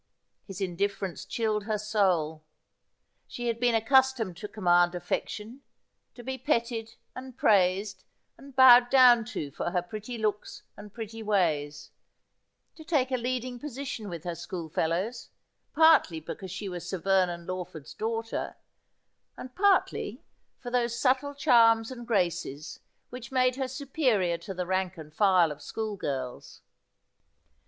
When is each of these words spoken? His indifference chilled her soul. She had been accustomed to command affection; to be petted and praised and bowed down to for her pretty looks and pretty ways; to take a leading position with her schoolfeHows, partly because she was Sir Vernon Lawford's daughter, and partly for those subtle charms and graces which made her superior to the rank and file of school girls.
His 0.47 0.61
indifference 0.61 1.25
chilled 1.25 1.65
her 1.65 1.77
soul. 1.77 2.43
She 3.27 3.45
had 3.45 3.59
been 3.59 3.75
accustomed 3.75 4.35
to 4.37 4.47
command 4.47 4.95
affection; 4.95 5.61
to 6.15 6.23
be 6.23 6.39
petted 6.39 6.95
and 7.15 7.37
praised 7.37 8.03
and 8.35 8.55
bowed 8.55 8.89
down 8.89 9.25
to 9.25 9.51
for 9.51 9.69
her 9.69 9.83
pretty 9.83 10.17
looks 10.17 10.63
and 10.75 10.91
pretty 10.91 11.21
ways; 11.21 11.91
to 12.73 12.83
take 12.83 13.11
a 13.11 13.15
leading 13.15 13.59
position 13.59 14.09
with 14.09 14.23
her 14.23 14.31
schoolfeHows, 14.33 15.27
partly 15.75 16.19
because 16.19 16.49
she 16.49 16.67
was 16.67 16.89
Sir 16.89 16.97
Vernon 16.97 17.45
Lawford's 17.45 17.93
daughter, 17.93 18.55
and 19.37 19.53
partly 19.55 20.23
for 20.57 20.71
those 20.71 20.97
subtle 20.97 21.35
charms 21.35 21.91
and 21.91 22.07
graces 22.07 22.79
which 23.11 23.31
made 23.31 23.55
her 23.55 23.67
superior 23.67 24.39
to 24.39 24.55
the 24.55 24.65
rank 24.65 24.97
and 24.97 25.13
file 25.13 25.51
of 25.51 25.61
school 25.61 25.95
girls. 25.95 26.61